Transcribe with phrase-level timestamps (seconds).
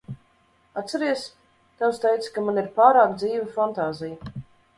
[0.81, 1.25] Atceries,
[1.81, 4.35] tēvs teica, ka man ir pārāk dzīva fantāzija?